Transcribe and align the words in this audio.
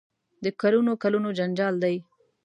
د 0.43 0.45
کلونو 0.61 0.91
کلونو 1.03 1.29
جنجال 1.37 1.75
دی. 1.83 1.95